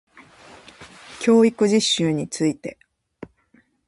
[1.19, 2.79] 教育実習について